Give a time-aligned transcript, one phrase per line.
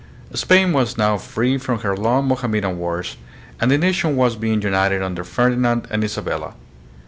[0.33, 3.17] Spain was now free from her long Mohamme dan wars,
[3.59, 6.55] and the nation was being united under Ferdi nand and Isabella.